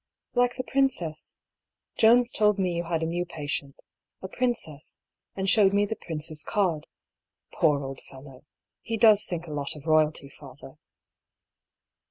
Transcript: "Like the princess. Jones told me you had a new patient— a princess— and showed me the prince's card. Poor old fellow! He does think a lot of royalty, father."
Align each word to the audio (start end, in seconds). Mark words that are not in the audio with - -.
"Like 0.33 0.55
the 0.55 0.63
princess. 0.63 1.37
Jones 1.95 2.31
told 2.31 2.57
me 2.57 2.73
you 2.75 2.85
had 2.85 3.03
a 3.03 3.05
new 3.05 3.23
patient— 3.23 3.79
a 4.23 4.27
princess— 4.27 4.97
and 5.35 5.47
showed 5.47 5.73
me 5.75 5.85
the 5.85 5.95
prince's 5.95 6.41
card. 6.41 6.87
Poor 7.53 7.83
old 7.83 8.01
fellow! 8.01 8.43
He 8.81 8.97
does 8.97 9.25
think 9.25 9.45
a 9.45 9.53
lot 9.53 9.75
of 9.75 9.85
royalty, 9.85 10.27
father." 10.27 10.79